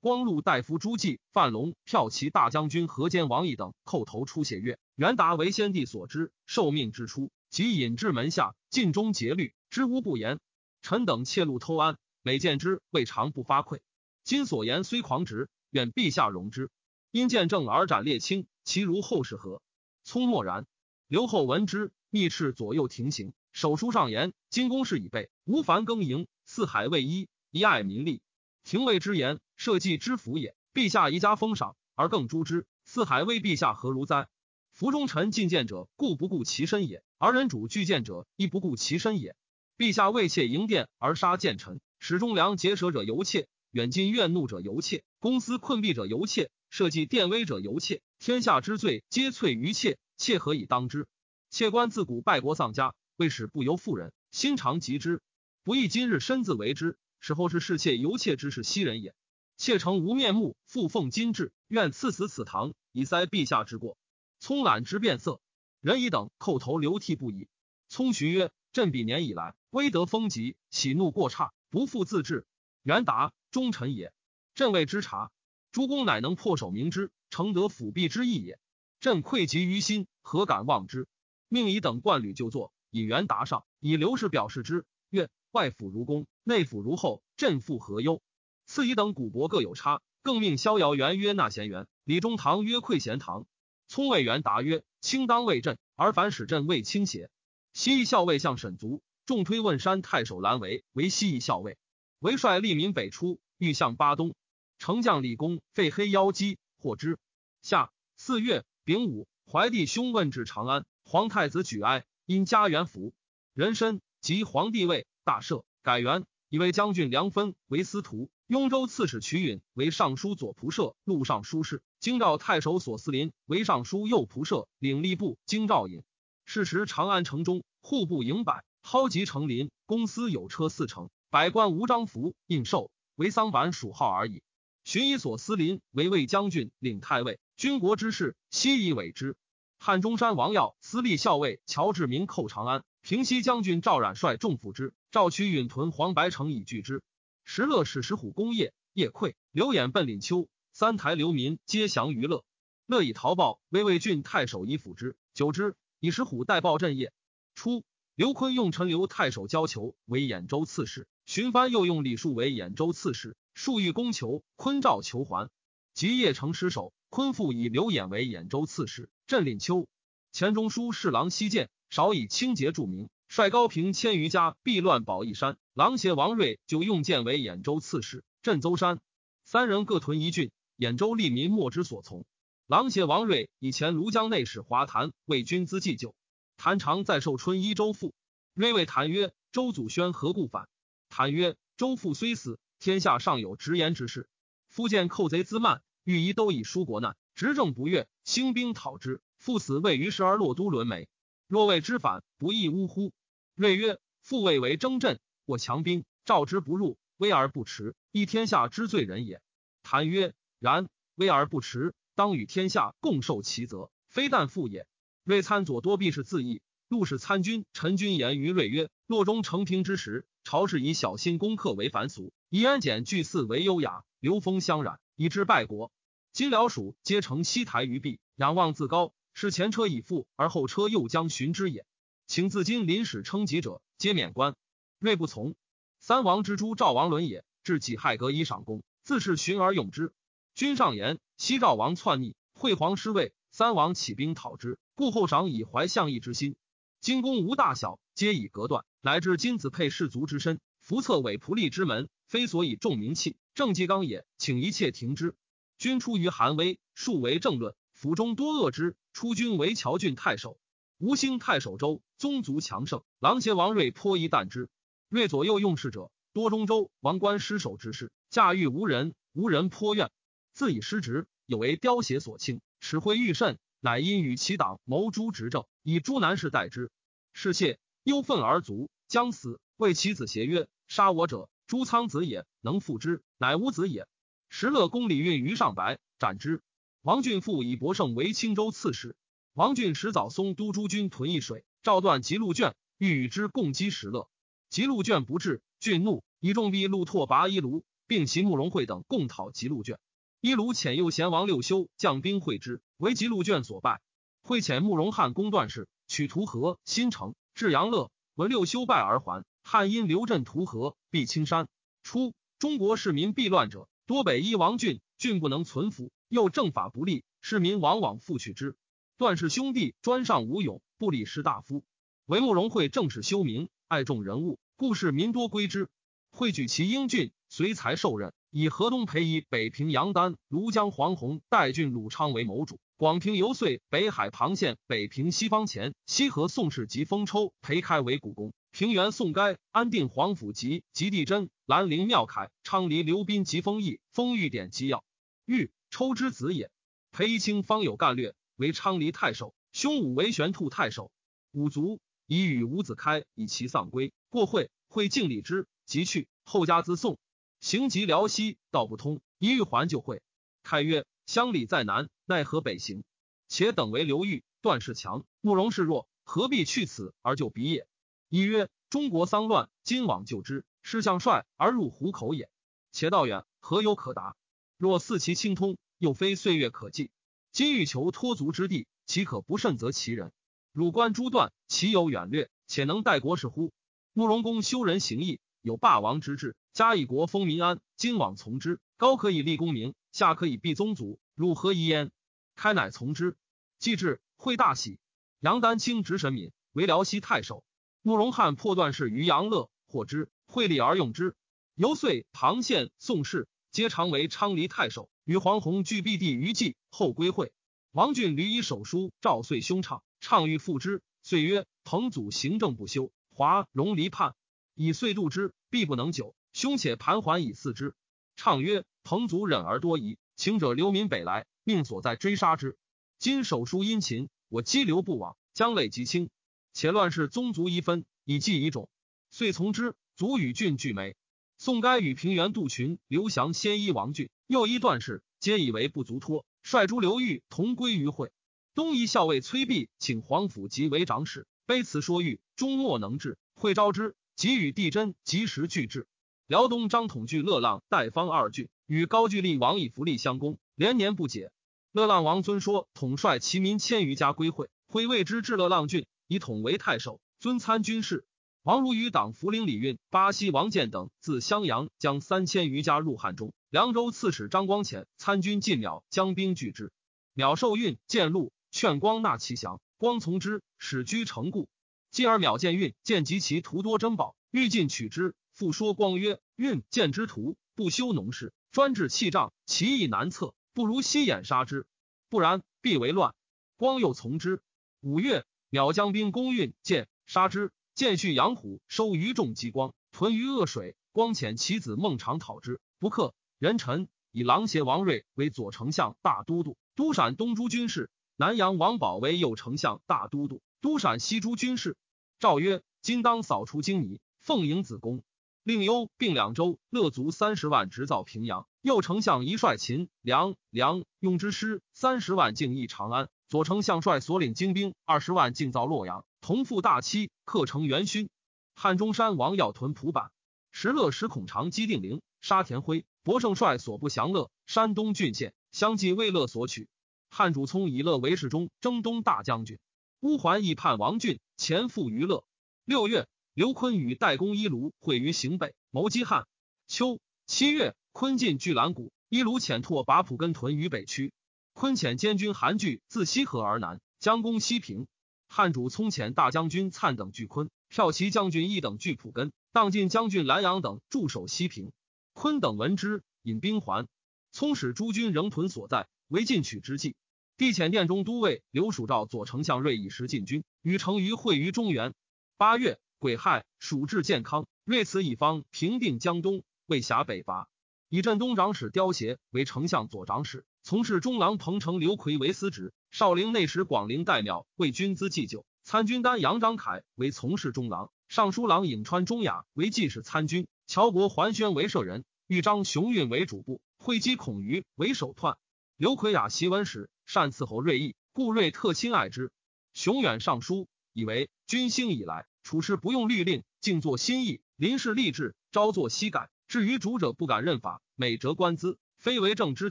[0.00, 10.40] 光禄大夫朱济、范龙、骠骑大将军何坚、王毅等叩头出谢曰：“元达为先帝所知，受命之初，即引至门下，尽忠竭虑，知无不言。
[10.82, 13.80] 臣等窃禄偷安，每见之，未尝不发愧。
[14.24, 16.68] 今所言虽狂直，愿陛下容之。
[17.12, 19.62] 因见证而斩列卿，其如后世何？”
[20.02, 20.66] 聪默然。
[21.06, 23.32] 刘后闻之，密斥左右停行。
[23.52, 28.20] 手书上言：“今公事已备，无烦耕营。”四海为一，一爱民利。
[28.64, 30.56] 廷尉之言，社稷之福也。
[30.72, 32.66] 陛下宜加封赏，而更诛之。
[32.84, 34.26] 四海为陛下何如哉？
[34.74, 39.36] 服中臣进谏者，故不顾其身也；而人主拒谏者，亦不顾其身也。
[39.78, 48.02] 陛下为妾迎殿而杀谏臣，使忠良结舌者犹妾，远近怨怒者犹妾，公私困弊者犹妾，社稷殿危者犹妾。
[48.18, 49.96] 天下之罪，皆罪于妾。
[50.16, 51.06] 妾何以当之？
[51.50, 55.22] 妾官自古败国丧家，为使不由妇人，心常疾之。
[55.62, 59.14] 不义今日身自为之，使后世侍妾犹妾之事昔人也。
[59.56, 63.96] 妾诚无面目，复奉金制，愿赐死此堂，以塞陛下之过。
[64.44, 65.40] 葱懒之变色，
[65.80, 67.48] 人以等叩头流涕不已。
[67.88, 72.46] 葱徐曰：“朕比年以来，威德风急，喜怒过差，不复自制。
[72.82, 74.12] 元达忠臣也，
[74.54, 75.32] 朕谓之察。
[75.72, 78.58] 诸公乃能破守明之，诚得辅弼之意也。
[79.00, 81.08] 朕愧及于心，何敢忘之？
[81.48, 88.20] 命以等冠履就坐，以元达上，以刘氏表示之。”曰外府如公，内府如后，朕复何忧？
[88.66, 93.46] 赐以等古伯各有差，更命逍遥元曰纳贤元，李中堂曰愧贤堂。
[93.94, 97.30] 聪魏元答曰：卿当为朕，而反使朕为卿邪？
[97.74, 101.78] 西邑校尉向沈卒，重推问山太守蓝为为西夷校尉，
[102.18, 104.34] 为帅利民北出，欲向巴东。
[104.78, 107.20] 丞相李公废黑妖姬，获之。
[107.62, 113.14] 下四月丙午，怀帝兄问至长安，皇太子举哀，因家元服
[113.52, 115.06] 人参及皇帝位。
[115.22, 126.02] 大赦，改元，以为将军梁分为司徒，雍州刺史瞿允为尚书左仆射、录尚书事，京兆太守索思林为尚书右仆射、领吏部京兆尹。
[126.44, 134.42] 是时长安城中户部营百，蒿集成林，公司有车四乘，百官无章符印绶，为桑板属号而已。
[134.84, 139.34] 寻以所思林为魏将军，领太尉，军国之事悉以委之。
[139.78, 142.84] 汉中山王耀司隶校尉乔志明寇长安。
[143.00, 147.02] 平西将军赵冉率众赴之，赵屈允屯黄白城以拒之。
[147.44, 149.32] 石勒使石虎攻夜，夜溃。
[149.52, 152.44] 刘演奔廪丘，三台流民皆降于乐。
[152.86, 155.16] 乐以逃报，为魏郡太守以辅之。
[155.32, 157.12] 久之，以石虎代报镇业。
[157.54, 157.84] 初，
[158.16, 163.36] 刘坤用陈留太守交求为兖州刺史，荀藩又用李树为兖州刺史。
[163.54, 165.48] 树欲攻求，坤召求还。
[165.92, 169.86] 及邺城失守，坤复以刘演为兖州刺史，镇廪丘。
[170.32, 171.70] 钱钟书侍郎西见。
[171.88, 175.56] 少以清节著名，率高平千余家避乱保义山。
[175.72, 178.98] 郎邪王睿就用剑为兖州刺史，镇邹山。
[179.44, 182.24] 三人各屯一郡，兖州吏民莫之所从。
[182.66, 186.14] 郎邪王睿以前庐江内史华谭为军资祭酒。
[186.56, 188.14] 谭常在寿春一州父。
[188.54, 190.68] 睿谓谭曰：“周祖宣何故反？”
[191.10, 194.28] 谭曰：“周父虽死，天下尚有直言之事。
[194.68, 199.20] 夫见寇贼滋慢，欲夷都以纾国难，执政不悦，兴兵讨之。
[199.36, 201.08] 父死未于时而落都沦没。”
[201.48, 203.12] 若谓之反，不亦呜呼？
[203.54, 209.42] 睿曰：“父谓为征阵，或强兵，召之不入，威而不持，亦天下之罪人也。”
[209.82, 210.34] 谭曰
[210.64, 214.86] ：“然，威而不持，当与天下共受其责，非但父也。”
[215.22, 216.62] 睿参左多必是自缢。
[216.88, 225.92] 陆氏参军陈君言于睿曰：“洛中成平之时，朝士以小心攻克为凡俗，以安简聚祀为优雅，流风相染，以致败国。
[226.32, 231.84] 今辽蜀皆成西台于壁，仰望自高。”是前车已覆，而后车又将寻之也。
[232.26, 234.56] 请自今临使称疾者，皆免官。
[234.98, 235.56] 睿不从。
[235.98, 240.14] 三王之诛赵王伦也，至己亥革以赏功，自是寻而用之。
[240.54, 246.54] 君上言：西赵王篡逆，惠皇失位，三王起兵讨之，故后赏以怀相义之心。
[247.00, 254.24] 今公无大小，皆以隔断，乃至金子配士卒之身，福策伪仆隶之门，非所以重名器，政纪纲也。
[254.38, 255.34] 请一切停之。
[255.76, 257.74] 君出于韩威，数为政论。
[257.92, 260.60] 府中多恶之，出军为乔郡太守。
[260.98, 264.70] 吴兴太守周宗族强盛，郎邪王睿颇疑惮之。
[265.08, 270.12] 睿左右用事者，多中州王官失守之事，驾驭无人，无人颇怨，
[270.54, 276.92] 自以失职，有为凋邪所轻，齿灰欲甚，乃因与其党谋诛执政，以诛南氏代之。
[277.32, 279.60] 是妾忧愤而卒，将死。
[279.76, 284.06] 为其子协曰：“杀我者，朱仓子也，能复之，乃吾子也。”
[284.48, 286.62] 时乐公李运于上白，斩之。
[287.02, 289.16] 王俊父以博胜为青州刺史。
[289.54, 294.28] 王俊使早松都诸军屯易水，赵断吉路卷，欲与之共击石勒。
[294.70, 299.98] 吉路卷不至，俊怒，以众逼陆拓拔伊卢，并其慕容会等共讨吉路卷。
[300.46, 304.02] 伊卢遣右贤王六修将兵会之，为吉路卷所败。
[304.42, 309.46] 会遣慕容汉攻段氏，取图河、新城，至阳乐，闻六修败而还。
[309.62, 311.66] 汉因刘镇图河，避青山。
[312.02, 316.12] 初，中国市民避乱者，多北依王俊，俊不能存服。
[316.28, 318.76] 又政法不利，市民往往复取之。
[319.16, 321.86] 段氏兄弟专上武勇，不理士大夫。
[322.26, 325.88] 唯慕容会正是修明，爱重人物，故士民多归之。
[326.30, 332.78] 会举其英俊，随才受任，以河东裴仪、北平杨丹、庐江黄洪、代郡鲁昌为谋主。
[332.96, 338.52] 广平游遂、北海庞县、北平西方前、西河宋氏及丰抽、裴开为古公。
[338.70, 345.02] 平原宋该、安定黄甫及及地真、兰陵庙凯、昌黎刘斌及丰毅、丰玉典及要。
[345.46, 345.72] 玉。
[345.90, 346.70] 抽之子也，
[347.10, 351.10] 裴一清方有干略，为昌黎太守，兄武为玄兔太守。
[351.50, 356.28] 五卒，以与伍子开以其丧归，过会，会敬礼之，即去。
[356.44, 357.18] 后加资送，
[357.64, 360.20] 行及辽西，道不通，一欲还就会。
[360.62, 363.04] 太曰：乡里在南，奈何北行？
[363.48, 367.88] 且等为刘裕、段氏强，慕容氏弱，何必去此而就彼也？
[368.28, 372.50] 一曰：中国丧乱，今往救之，是相帅而入虎口也。
[372.92, 374.36] 且道远，何有可达？
[374.76, 375.78] 若似其清通。
[375.96, 377.10] 又非岁月可计，
[377.50, 380.32] 今欲求托足之地，岂可不慎择其人？
[380.70, 383.72] 汝观诸段，其有远略，且能待国事乎？
[384.12, 388.80] 慕容公修人行义，有霸王之志，加以国丰民安，今往从之。
[388.96, 392.10] 高可以立功名，下可以避宗族，汝何疑焉？
[392.56, 393.36] 开乃从之。
[393.78, 394.98] 既至，会大喜。
[395.38, 397.62] 杨丹青执神敏为辽西太守。
[398.02, 401.36] 慕容翰破段氏于杨乐，获之，会立而用之。
[401.76, 405.08] 由遂唐宪宋氏皆常为昌黎太守。
[405.22, 407.52] 与黄洪俱避地于冀，后归会。
[407.92, 411.02] 王俊屡以手书赵遂兄畅，畅欲复之。
[411.22, 414.34] 遂曰：“彭祖行政不修，华容离叛，
[414.74, 416.34] 以遂度之，必不能久。
[416.54, 417.94] 兄且盘桓以四之。”
[418.36, 422.78] 畅曰：“彭祖忍而多疑，请者流民北来，命所在追杀之。
[423.18, 426.30] 今手书殷勤，我激流不往，将累极轻。
[426.72, 428.88] 且乱世宗族一分，以计以种，
[429.30, 429.94] 遂从之。
[430.16, 431.16] 卒与郡俱没。
[431.58, 434.30] 宋该与平原杜群、刘降先依王俊。
[434.46, 438.30] 又一段氏，皆以为不足托，率诸刘裕同归于会。
[438.74, 443.38] 东夷校尉崔弼请皇甫及为长史，卑辞说谕，终莫能治。
[443.54, 446.06] 会召之，即与帝真及时拒之。
[446.46, 451.50] 辽东张统据乐浪、代方二郡，与高句丽王以福利相攻，连年不解。
[451.90, 458.26] 乐浪王尊说统帅其民千余家归会，会谓之至乐浪郡，以统为太守，尊参军事。
[458.62, 463.54] 王如与党福陵李运、巴西王建等自襄阳将三千余家入汉中。
[463.70, 466.92] 凉州刺史张光潜参军进邈，将兵拒之。
[467.34, 471.70] 邈受运见路，劝光纳其降，光从之，使居城固。
[472.10, 475.34] 继而邈见运见及其图多珍宝，欲进取之。
[475.54, 481.86] 复说光曰：“运见之徒不修农事，专治器仗，其意难测，不如西掩杀之。
[482.28, 483.36] 不然，必为乱。”
[483.78, 484.60] 光又从之。
[485.00, 487.72] 五月，鸟将兵攻运见，杀之。
[487.94, 490.96] 见续养虎，收余众击光，屯于恶水。
[491.12, 493.32] 光遣其子孟尝讨之，不克。
[493.60, 501.96] 人臣以狼邪王睿为左丞相、大都督，都陕东诸军事；南阳王宝为右丞相、大都督，都陕西诸军事。
[502.40, 505.22] 诏曰：今当扫除荆夷，奉迎子宫，
[505.64, 508.66] 令幽并两州，乐卒三十万，直造平阳。
[508.82, 513.30] 右丞相一率秦、梁、梁用之师三十万，进益长安。
[513.48, 516.26] 左丞相率所领精兵二十万，进造洛阳。
[516.42, 518.28] 同父大期，克成元勋。
[518.74, 520.30] 汉中山王耀屯蒲坂，
[520.70, 523.06] 石勒使孔长击定陵，杀田辉。
[523.22, 526.88] 博胜率所不降乐，山东郡县相继为乐所取。
[527.30, 529.78] 汉主聪以乐为侍中，征东大将军。
[530.20, 532.44] 乌桓亦叛王俊，前赴于乐。
[532.84, 536.48] 六月，刘坤与代公伊卢会于行北，谋击汉。
[536.88, 541.32] 秋七月，坤进巨兰谷，伊卢遣拓把蒲根屯于北区。
[541.72, 545.06] 坤遣监军韩据自西河而南，将攻西平。
[545.46, 551.92] 汉主聪遣大将军粲等拒坤，骠骑将军一等拒蒲根，荡晋将军兰阳等驻守西平。
[552.32, 554.08] 坤等闻之，引兵还。
[554.50, 557.14] 聪使诸军仍屯所在，为进取之计。
[557.56, 562.14] 帝遣殿中都尉刘蜀赵左丞相睿以时进军，与成于会于中原。
[562.56, 567.70] 八月，癸亥，蜀至健康，瑞此以方平定江东，为辖北伐。
[568.10, 575.64] 以镇东长史刁协为丞相左长史，从事中郎彭城刘奎为司职，少陵内史广陵代庙为军资祭酒。
[575.84, 585.56] 参军丹杨张凯为从事中郎，尚书郎颍川中雅为记事参军，乔国桓宣为舍人，豫章雄运为主簿，会稽孔瑜为首彖。
[585.96, 589.50] 刘奎雅习文史，善伺候瑞义，故瑞特亲爱之。
[589.94, 596.50] 雄远尚书，以为军兴以来，处事不用律令，静坐心意，临事立志，朝作夕改。
[596.66, 599.90] 至于主者不敢任法，每折官资，非为政之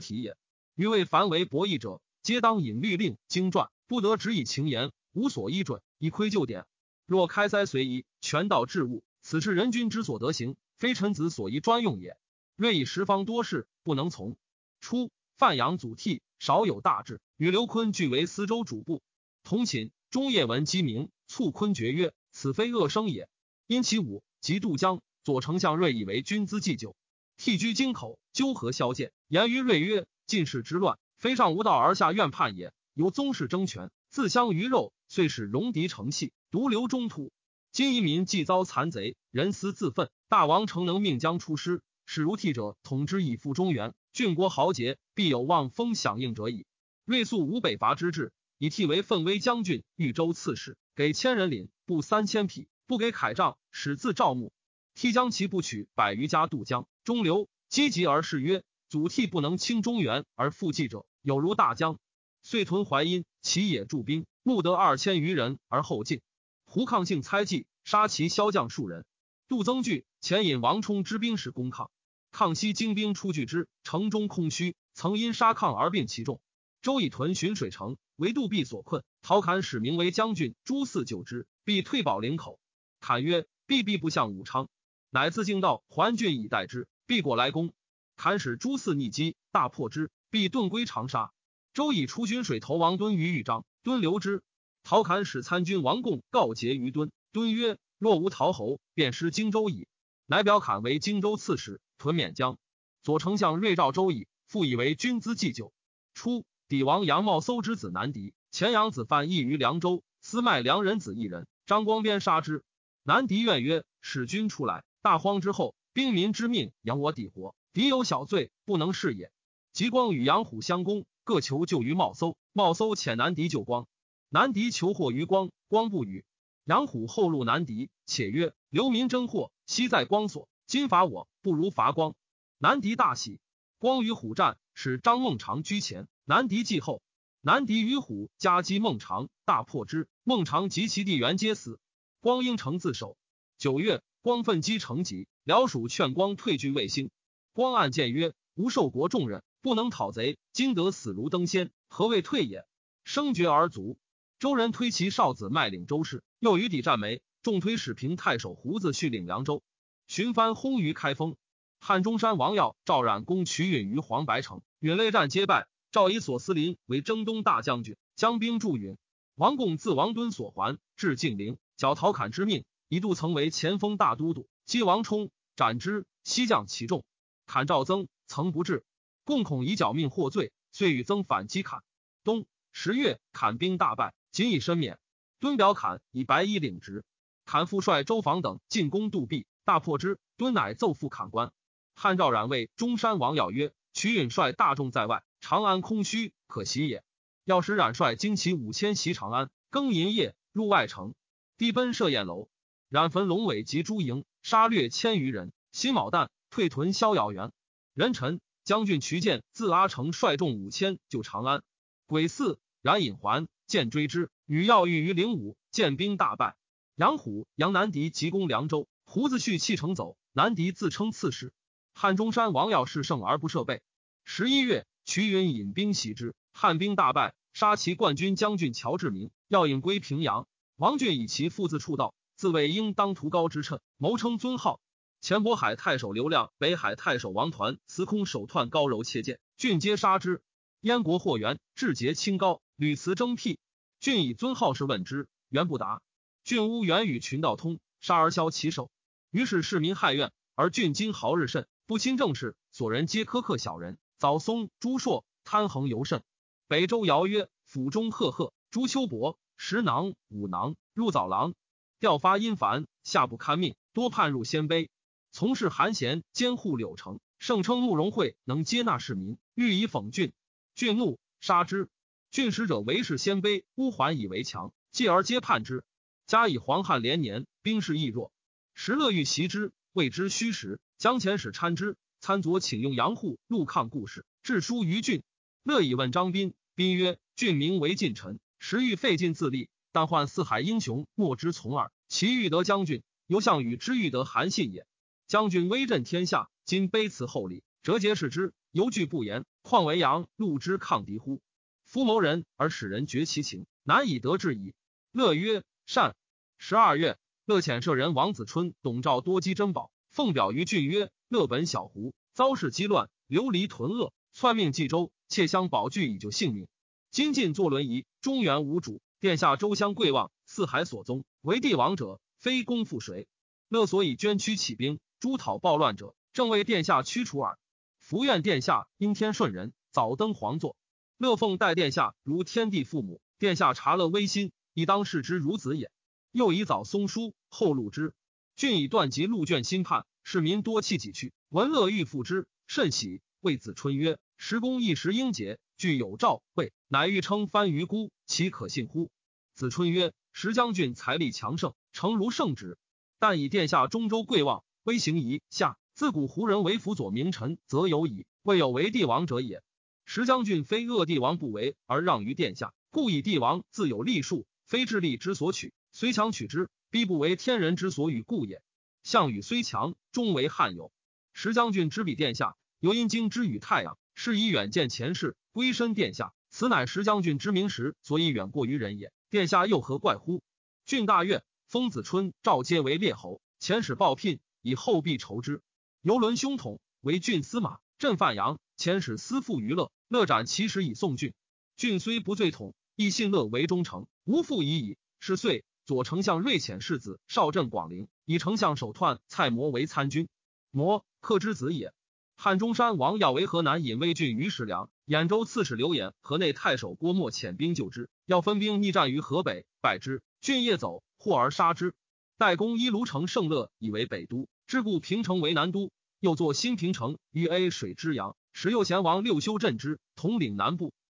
[0.00, 0.36] 体也。
[0.74, 6.66] 余谓凡为博弈者，皆当引律令经传，不得只以情言，无所依准，以窥旧典。
[7.06, 12.18] 若开塞随意，权道治物，此是人君之所得行，非臣子所宜专用也。
[12.56, 14.36] 瑞以十方多事，不能从。
[14.80, 19.00] 初，范阳祖逖少有大志，与刘坤俱为司州主簿。
[19.44, 23.30] 同寝，中夜闻鸡鸣，促坤绝曰：“此非恶声也。”
[23.66, 25.00] 因其武及渡江。
[25.22, 26.94] 左丞相睿以为君资祭酒，
[27.38, 32.74] 替居京口，纠合萧剑，言于睿曰：“进士之乱，非上无道而下怨叛也。
[32.92, 37.32] 由宗室争权，自相鱼肉，遂使戎狄成器，独留中土。
[37.72, 46.66] 今夷民既遭残贼，人私自愤，大王诚能命将出师，使如替者统之以复中原，郡国豪杰必有望风响应者矣。
[47.06, 54.52] 睿素无北伐之志，以替为奋威将军、豫州刺史，给千人领，布三千匹，不给铠杖，使自赵牧。”
[54.94, 61.98] 替将其不取百余家渡江，中流积极而誓曰：“祖逖不能清中原而复济者，有如大江。”
[62.44, 66.20] 遂屯淮阴，其野驻兵，募得二千余人而后进。
[66.64, 69.04] 胡抗性猜忌，杀其骁将数人。
[69.48, 71.90] 杜增惧，前引王冲之兵时攻抗，
[72.30, 76.40] 抗西精兵出拒之，城中空虚，曾因杀抗而并其众。
[76.82, 79.02] 周以屯浔水城，为杜弼所困。
[79.26, 82.60] 陶侃使名为将军，诸嗣救之，必退保陵口。
[83.00, 84.68] 侃曰：“必必不向武昌。”
[85.08, 87.72] 乃自径道还郡以待之，必果来攻。
[88.16, 91.32] 侃使诸嗣逆击，大破之，必遁归长沙。
[91.72, 94.42] 周以出军水投王敦于豫章，敦留之。
[94.82, 99.88] 陶侃使参军王贡告捷于敦，敦曰：“若无陶侯，便失荆州矣。”
[100.28, 102.58] 乃表侃为荆州刺史，屯沔江。
[103.02, 105.72] 左丞相睿召周以，复以为军资祭酒。
[106.12, 112.62] 初，帝王杨茂搜之子南狄，前杨子范义于凉州，私卖良人子一人，张光鞭杀之。
[113.02, 119.32] 南狄怨曰：“使君出来。”大荒之后，兵民之命养我抵活，敌有小罪，不能事也。
[119.72, 122.36] 吉光与杨虎相攻，各求救于茂搜。
[122.52, 123.88] 茂搜遣南狄救光，
[124.28, 126.24] 南狄求获于光，光不与。
[126.62, 130.48] 杨虎后入南狄，且曰：“流民争祸，悉在光所。
[130.68, 132.14] 今伐我，不如伐光。”
[132.58, 133.40] 南狄大喜。
[133.80, 137.02] 光与虎战，使张孟尝居前，南狄继后。
[137.46, 140.08] 南狄与虎夹击孟尝，大破之。
[140.22, 141.78] 孟尝及其弟元皆死。
[142.20, 143.18] 光应城自守。
[143.58, 144.00] 九月。
[144.22, 147.10] 光奋击成疾，辽属劝光退居卫星。
[147.52, 152.64] 光暗见曰：“吾受国重任，不能讨贼，今得死如登仙，何谓退也？”
[153.04, 153.98] 生绝而卒。
[154.38, 159.62] 周人推其少子麦领周氏，又与抵战梅，重推使平太守胡子续领凉州。
[160.06, 161.36] 寻番轰于开封。
[161.78, 165.66] 汉中山王耀、赵冉攻取允于黄白城，允内战皆败。
[165.94, 168.98] 赵以索斯林为征东大将军，将兵驻允。
[169.36, 172.64] 王贡自王敦所还，至晋陵，剿陶侃之命。
[172.88, 176.04] 一度曾为前锋大都督，击王冲，斩之。
[176.24, 177.04] 西将其众，
[177.46, 178.84] 砍赵增，曾不至。
[179.22, 181.84] 共恐以剿命获罪，遂与增反击砍。
[182.24, 184.98] 冬十月，砍兵大败，仅以身免。
[185.38, 187.04] 敦表砍以白衣领职。
[187.44, 190.18] 砍复率周防等进攻杜壁，大破之。
[190.36, 191.52] 敦乃奏复砍官。
[191.94, 197.04] 汉赵冉为中山王咬曰：“曲允率大众在外，长安空虚，可袭也。
[197.44, 201.14] 要使冉帅精骑五千袭长安，更寅夜入外城，
[201.58, 202.48] 低奔设宴楼。”
[202.88, 205.52] 冉焚龙尾及诸营，杀掠千余人。
[205.70, 207.52] 辛卯旦，退屯逍遥园。
[207.92, 211.62] 壬辰，将军渠建自阿城率众五千救长安。
[212.06, 216.56] 癸巳，冉引还，见追之，与要欲于灵武，见兵大败。
[216.94, 220.16] 杨虎、杨南狄急攻凉州，胡子胥弃城走。
[220.32, 221.52] 南狄自称刺史。
[221.92, 223.82] 汉中山王耀势胜而不设备。
[224.24, 230.48] 十一月，瞿允引兵袭之，汉兵大败，杀其冠军将军乔志明，要引归平阳。
[230.76, 232.14] 王俊以其父自处道。
[232.36, 234.80] 自谓应当图高之称，谋称尊号。
[235.20, 240.42] 前渤海太守刘亮、北海太守王团司空手段高柔切剑，俊皆杀之。
[240.80, 243.60] 燕国霍元志节清高，屡辞征辟。
[244.00, 246.02] 俊以尊号事问之，元不答。
[246.42, 248.90] 郡乌元与群道通，杀而枭其首。
[249.30, 253.96] 于是市民害怨，而俊今豪日甚，不亲政事，所人皆苛刻小人。
[254.24, 256.22] 早松、朱硕贪横尤甚。
[256.66, 261.52] 北周尧曰：府中赫赫，朱秋伯十囊五囊入早郎。
[262.00, 264.88] 调发阴烦，下不堪命，多叛入鲜卑。
[265.30, 270.32] 从事韩贤监护柳城，盛称慕容会能接纳市民，欲以讽郡。
[270.74, 271.90] 郡怒，杀之。
[272.30, 275.84] 郡使者为是鲜卑，乌桓以为强，继而皆叛之。
[276.26, 278.32] 加以黄汉连年，兵势亦弱。
[278.72, 281.98] 时乐欲袭之，谓之虚实，将遣使参之。
[282.24, 285.22] 参佐请用杨户入抗故事，致书于郡。
[285.62, 291.92] 乐以问张斌，斌曰：“郡名为晋臣，时欲费尽自立，但患四海英雄莫之从耳。
[292.08, 294.86] 其欲得将军，由项羽之欲得韩信也。”
[295.28, 299.44] 将军威震天下，今卑辞厚礼，折节视之，犹惧不言。
[299.60, 301.42] 况为阳路之抗敌乎？
[301.84, 304.72] 夫谋人而使人绝其情，难以得志矣。
[305.12, 306.16] 乐曰：“善。”
[306.56, 316.68] 十二月，乐遣舍人王子春、董昭多积珍宝，奉表于郡曰：“乐本小胡，遭事激乱，流离屯恶，篡命冀州，窃相保据以救性命。
[317.10, 323.26] 今晋坐轮椅，中原无主，殿下周襄贵望，四海所宗，为帝王者，非公负谁？
[323.68, 327.58] 乐所以捐躯起兵。”诸讨暴乱者，正为殿下驱除耳。
[327.98, 330.76] 福愿殿下因天顺人，早登皇座。
[331.18, 335.90] 乐奉待殿下如天地父母，殿下察乐微心，亦当视之如子也。
[336.30, 338.14] 又以早松书，后录之。
[338.54, 341.34] 郡以断及录卷新判，市民多弃己去。
[341.50, 343.20] 闻乐欲复之，甚喜。
[343.40, 349.10] 谓子春曰：“时公一时英杰，具有诏谓，乃欲称番于孤，其可信乎？”
[349.54, 352.78] 子春曰：“时将军财力强盛，诚如圣旨。
[353.18, 359.62] 但以殿下中州贵望。”威行夷下，自古胡人为辅佐名臣，则有矣，未有为帝王者也。
[360.06, 368.62] 时将军非恶帝王不为，而让于殿下，故以帝王自有立数，非智力之所取，虽强取之，必不为天人之所与故也。
[369.04, 370.90] 项羽虽强，终为汉友。
[371.34, 376.32] 石将军之比殿下，犹因经之与太阳，是以远见前世，归身殿下。
[376.48, 379.12] 此乃石将军之名时，所以远过于人也。
[379.28, 380.42] 殿下又何怪乎？
[380.86, 384.40] 郡大悦，封子春、赵皆为列侯，遣使报聘。
[384.62, 385.60] 以后必酬之。
[386.00, 391.34] 游轮兄统为郡司马，镇范阳，遣使私赋娱乐，乐斩其使以送郡。
[391.76, 394.96] 郡虽不罪统，亦信乐为忠诚，无复已矣。
[395.20, 400.28] 是岁，左丞相睿遣世子少镇广陵，以丞相手篡蔡模为参军。
[400.70, 401.92] 模克之子也。
[402.36, 410.22] 汉中山王要为河南尹威郡于石梁，兖州刺史刘演、河内太守郭沫遣兵救之，要分兵逆战于河北，败之。
[410.40, 411.94] 郡夜走，获而杀之。
[412.36, 414.48] 代公依卢城胜乐，以为北都。
[414.66, 420.92] 之故平城为南都，又作新平城于 A 水之阳，使右贤王六修镇之，统领南部。